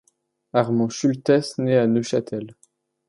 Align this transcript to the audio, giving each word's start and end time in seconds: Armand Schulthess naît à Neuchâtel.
Armand 0.53 0.89
Schulthess 0.89 1.59
naît 1.59 1.77
à 1.77 1.85
Neuchâtel. 1.85 2.55